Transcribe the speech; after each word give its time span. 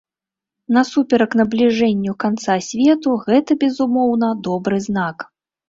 Насуперак 0.77 1.31
набліжэнню 1.41 2.11
канца 2.25 2.57
свету, 2.69 3.09
гэта, 3.29 3.51
безумоўна, 3.67 4.33
добры 4.51 4.85
знак. 4.91 5.17